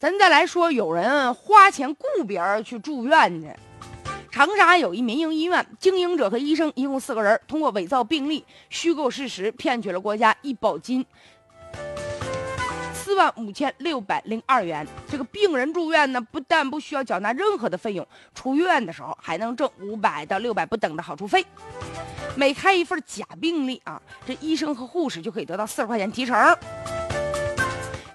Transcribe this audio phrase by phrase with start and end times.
[0.00, 3.54] 咱再来说，有人花钱雇别人去住院去。
[4.30, 11.04] 长沙有一民营医院，经营者和医生一共四个人，通过伪造病历、虚构事实，骗取了国家医保金
[12.94, 14.86] 四万五千六百零二元。
[15.06, 21.44] 这个病人住院呢，不但不需要缴纳任何的费用，出院的时候还能挣五百到六百不等的好处费。
[22.34, 26.34] 每开一份假病历啊，这医生和护士就可以得到四十块钱提成。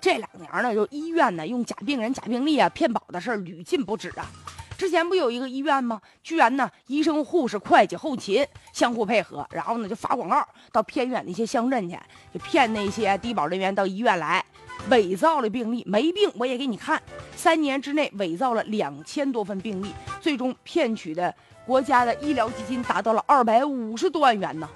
[0.06, 4.30] 这两年呢，就医院呢用假病人、假病历啊骗保的事屡禁不止啊。
[4.78, 6.00] 之前不有一个医院吗？
[6.22, 11.98] 居然呢，医生、护士、会计、后勤相互配合，然后呢就发广告到偏远的一些乡镇去，
[12.32, 14.46] 就骗那些低保人员到医院来，
[14.92, 17.02] 伪造了病历，没病我也给你看。
[17.36, 21.34] 三年之内伪造了两千多份病历，最终骗取的
[21.66, 24.70] 国家的医疗基金达到了二百五十多万元呢。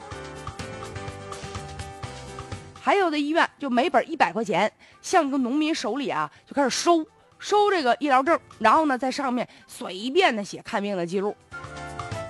[2.89, 7.05] 还有的医院就每本一百块钱，向一个农民手里啊就开始收
[7.37, 11.35] 收这个医疗证，然后呢在上面随便的写看病的记录，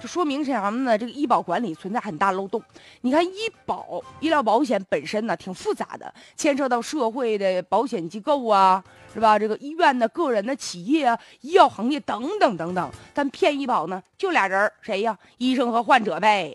[0.02, 0.98] 就说明什么呢？
[0.98, 2.61] 这个医保管理存在很大漏洞。
[3.00, 8.83] 你看医保医疗保险本身呢挺复杂的，牵涉到社会的保险机构啊，
[9.14, 9.39] 是吧？
[9.39, 12.92] 这个医院的、个人的、企业啊、医药行业等等等等。
[13.14, 15.17] 但骗医保呢，就俩人谁呀？
[15.38, 16.53] 医生和患者呗。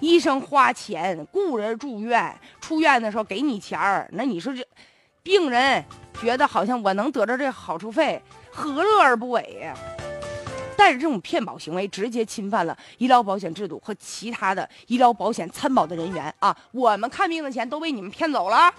[0.00, 4.66] 医生花钱雇人住院，出院的时候给你钱儿，那你说这
[5.22, 5.84] 病人
[6.20, 9.74] 觉得好像我能得着这好处费，何乐而不为呀？
[10.76, 16.56] 但是这种骗保行为直接侵犯了医疗保险制度和其他的医疗保险参保的人员啊！
[16.72, 18.72] 我们看病的钱都被你们骗走了，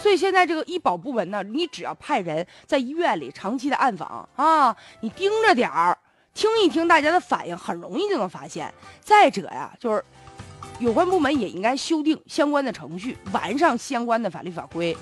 [0.00, 5.98] 所以现在这个医保部门呢，你只要派人在医院里长期的暗访啊，你盯着点儿。
[6.36, 8.72] 听一听大家的反应，很容易就能发现。
[9.00, 10.04] 再者呀，就是
[10.78, 14.94] 有关部门也应该修订相关的程序，完善相关的法律法规。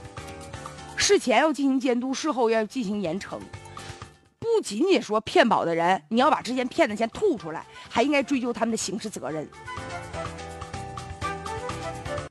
[0.96, 3.36] 事前要进行监督，事后要进行严惩。
[4.38, 9.48] 不仅仅说骗保的人，你要把之前骗的钱吐出来，还应该追究他们的刑事责任。